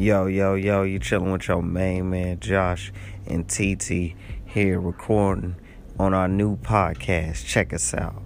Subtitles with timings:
[0.00, 2.90] Yo, yo, yo, you chilling with your main man Josh
[3.26, 4.14] and TT
[4.46, 5.56] here recording
[5.98, 7.44] on our new podcast.
[7.44, 8.22] Check us out.